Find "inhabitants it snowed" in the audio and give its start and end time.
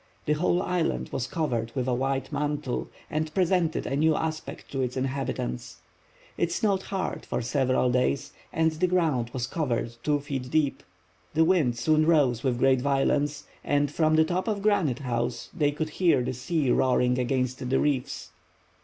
4.97-6.81